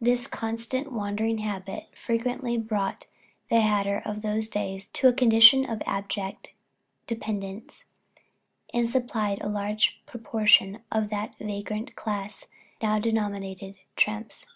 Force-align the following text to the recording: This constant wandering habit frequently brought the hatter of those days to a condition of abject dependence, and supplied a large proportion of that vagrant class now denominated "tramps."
This 0.00 0.26
constant 0.26 0.90
wandering 0.90 1.38
habit 1.38 1.96
frequently 1.96 2.58
brought 2.58 3.06
the 3.48 3.60
hatter 3.60 4.02
of 4.04 4.20
those 4.20 4.48
days 4.48 4.88
to 4.88 5.06
a 5.06 5.12
condition 5.12 5.64
of 5.64 5.84
abject 5.86 6.50
dependence, 7.06 7.84
and 8.74 8.90
supplied 8.90 9.40
a 9.40 9.48
large 9.48 10.00
proportion 10.04 10.80
of 10.90 11.10
that 11.10 11.38
vagrant 11.38 11.94
class 11.94 12.48
now 12.82 12.98
denominated 12.98 13.76
"tramps." 13.94 14.46